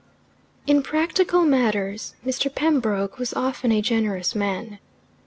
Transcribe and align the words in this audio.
XVII 0.65 0.71
In 0.77 0.81
practical 0.81 1.43
matters 1.45 2.15
Mr. 2.25 2.51
Pembroke 2.51 3.19
was 3.19 3.35
often 3.35 3.71
a 3.71 3.83
generous 3.83 4.33
man. 4.33 4.79